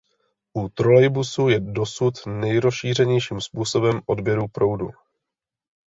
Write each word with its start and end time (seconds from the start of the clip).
U 0.53 0.69
trolejbusů 0.69 1.49
je 1.49 1.59
dosud 1.59 2.13
nejrozšířenějším 2.27 3.41
způsobem 3.41 4.01
odběru 4.05 4.47
proudu. 4.47 4.89